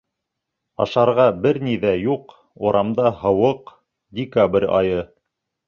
[0.85, 2.35] Ашарға бер ни ҙә юҡ,
[2.71, 3.73] урамда һыуыҡ,
[4.23, 5.01] декабрь айы.